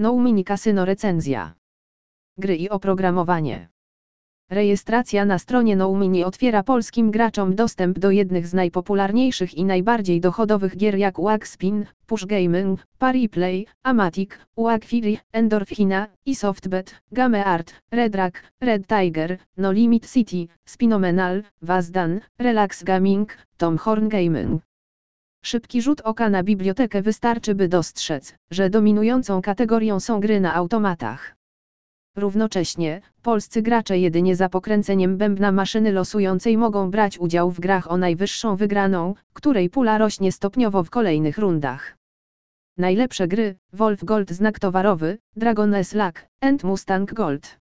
No 0.00 0.18
Mini 0.18 0.44
Casino 0.44 0.84
recenzja. 0.84 1.54
Gry 2.38 2.56
i 2.56 2.68
oprogramowanie. 2.68 3.68
Rejestracja 4.50 5.24
na 5.24 5.38
stronie 5.38 5.76
NoMini 5.76 6.24
otwiera 6.24 6.62
polskim 6.62 7.10
graczom 7.10 7.54
dostęp 7.54 7.98
do 7.98 8.10
jednych 8.10 8.46
z 8.46 8.54
najpopularniejszych 8.54 9.54
i 9.54 9.64
najbardziej 9.64 10.20
dochodowych 10.20 10.76
gier 10.76 10.98
jak 10.98 11.20
Waxspin, 11.20 11.86
Push 12.06 12.26
Gaming, 12.26 12.80
Pariplay, 12.98 13.66
Amatic, 13.82 14.30
Uagfiri, 14.56 15.18
Endorphina, 15.32 16.06
i 16.26 16.34
Softbet, 16.34 16.94
Game 17.12 17.44
Art, 17.44 17.74
Redrack, 17.90 18.42
Red 18.60 18.86
Tiger, 18.86 19.38
No 19.56 19.72
Limit 19.72 20.06
City, 20.06 20.48
Spinomenal, 20.64 21.42
Wazdan, 21.62 22.20
Relax 22.38 22.84
Gaming, 22.84 23.36
Tom 23.56 23.78
Horn 23.78 24.08
Gaming. 24.08 24.67
Szybki 25.42 25.82
rzut 25.82 26.00
oka 26.00 26.30
na 26.30 26.42
bibliotekę 26.42 27.02
wystarczy 27.02 27.54
by 27.54 27.68
dostrzec, 27.68 28.34
że 28.50 28.70
dominującą 28.70 29.42
kategorią 29.42 30.00
są 30.00 30.20
gry 30.20 30.40
na 30.40 30.54
automatach. 30.54 31.36
Równocześnie, 32.16 33.00
polscy 33.22 33.62
gracze 33.62 33.98
jedynie 33.98 34.36
za 34.36 34.48
pokręceniem 34.48 35.16
bębna 35.16 35.52
maszyny 35.52 35.92
losującej 35.92 36.56
mogą 36.56 36.90
brać 36.90 37.18
udział 37.18 37.50
w 37.50 37.60
grach 37.60 37.90
o 37.90 37.96
najwyższą 37.96 38.56
wygraną, 38.56 39.14
której 39.32 39.70
pula 39.70 39.98
rośnie 39.98 40.32
stopniowo 40.32 40.82
w 40.82 40.90
kolejnych 40.90 41.38
rundach. 41.38 41.96
Najlepsze 42.78 43.28
gry, 43.28 43.56
Wolf 43.72 44.04
Gold 44.04 44.30
znak 44.30 44.58
towarowy, 44.58 45.18
Dragon 45.36 45.74
S 45.74 45.94
Luck, 45.94 46.26
and 46.40 46.64
Mustang 46.64 47.14
Gold. 47.14 47.58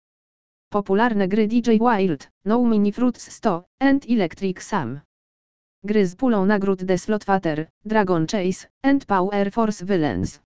Popularne 0.70 1.28
gry 1.28 1.48
DJ 1.48 1.72
Wild, 1.72 2.30
No 2.46 2.66
Mini 2.66 2.92
Fruits 2.92 3.32
100, 3.32 3.64
and 3.80 4.10
Electric 4.10 4.64
Sam. 4.64 5.00
Gry 5.84 6.06
z 6.06 6.16
pulą 6.16 6.46
nagród 6.46 6.86
The 6.88 6.98
Slot 6.98 7.24
Fighter, 7.24 7.68
Dragon 7.86 8.28
Chase, 8.28 8.68
and 8.84 9.06
Power 9.06 9.52
Force 9.52 9.86
Villains. 9.86 10.40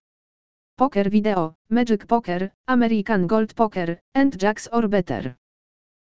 Poker 0.76 1.10
Video, 1.10 1.54
Magic 1.70 2.06
Poker, 2.06 2.50
American 2.66 3.26
Gold 3.26 3.54
Poker, 3.54 3.98
and 4.14 4.40
Jacks 4.40 4.68
or 4.72 4.88
Better. 4.88 5.34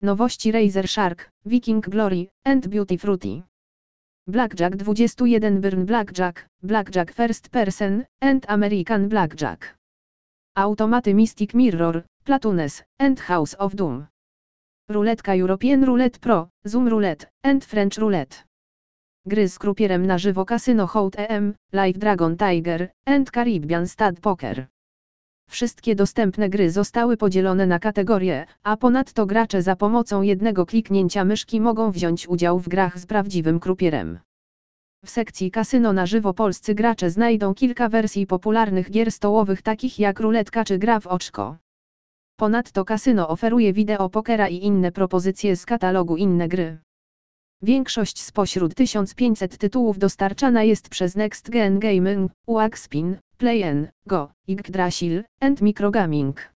Nowości 0.03 0.53
Razer 0.53 0.89
Shark, 0.89 1.31
Viking 1.45 1.81
Glory, 1.81 2.31
and 2.45 2.69
Beauty 2.69 2.99
Fruity. 2.99 3.45
Blackjack 4.27 4.77
21 4.77 5.61
Burn 5.61 5.87
Blackjack, 5.87 6.49
Blackjack 6.63 7.13
First 7.13 7.51
Person, 7.51 8.07
and 8.21 8.45
American 8.49 9.09
Blackjack. 9.09 9.77
Automaty 10.57 11.15
Mystic 11.15 11.55
Mirror, 11.55 12.05
Platunes, 12.25 12.83
and 12.99 13.21
House 13.21 13.55
of 13.55 13.77
Doom. 13.77 14.09
Ruletka 14.91 15.37
European 15.39 15.85
Roulette 15.85 16.21
Pro, 16.21 16.49
Zoom 16.67 16.89
Roulette, 16.89 17.31
and 17.45 17.63
French 17.63 17.99
Roulette. 17.99 18.45
Gry 19.27 19.49
z 19.49 19.59
krupierem 19.59 20.07
na 20.07 20.19
żywo 20.19 20.45
Casino 20.45 20.87
Hot 20.87 21.15
EM, 21.17 21.55
Live 21.73 21.99
Dragon 21.99 22.37
Tiger, 22.37 22.89
and 23.05 23.31
Caribbean 23.31 23.87
Stud 23.89 24.21
Poker. 24.21 24.67
Wszystkie 25.51 25.95
dostępne 25.95 26.49
gry 26.49 26.71
zostały 26.71 27.17
podzielone 27.17 27.67
na 27.67 27.79
kategorie, 27.79 28.47
a 28.63 28.77
ponadto 28.77 29.27
gracze 29.27 29.63
za 29.63 29.77
pomocą 29.77 30.23
jednego 30.23 30.67
kliknięcia 30.67 31.25
myszki 31.25 31.61
mogą 31.61 31.91
wziąć 31.91 32.29
udział 32.29 32.59
w 32.59 32.69
grach 32.69 32.99
z 32.99 33.07
prawdziwym 33.07 33.61
krupierem. 33.61 34.19
W 35.05 35.11
sekcji 35.11 35.51
kasyno 35.51 35.93
na 35.93 36.07
żywo 36.07 36.35
polscy 36.35 36.75
gracze 36.75 37.11
znajdą 37.11 37.55
kilka 37.55 37.89
wersji 37.89 38.27
popularnych 38.27 38.91
gier 38.91 39.13
stołowych 39.13 39.63
takich 39.63 39.99
jak 39.99 40.21
ruletka 40.21 40.65
czy 40.65 40.79
gra 40.79 41.01
w 41.01 41.07
oczko. 41.07 41.57
Ponadto 42.37 42.85
kasyno 42.85 43.29
oferuje 43.29 43.73
wideo 43.73 44.09
pokera 44.09 44.49
i 44.49 44.65
inne 44.65 44.93
propozycje 44.93 45.57
z 45.57 45.67
katalogu 45.67 46.17
inne 46.17 46.49
gry. 46.49 46.79
Większość 47.65 48.23
spośród 48.23 48.75
1500 48.75 49.59
tytułów 49.59 49.99
dostarczana 49.99 50.63
jest 50.63 50.89
przez 50.89 51.17
Next 51.17 51.51
Gen 51.51 51.79
Gaming, 51.79 52.33
Uaxpin, 52.47 53.17
Play 53.39 53.89
Go, 54.07 54.31
Yggdrasil, 54.49 55.25
and 55.41 55.61
Microgaming. 55.61 56.52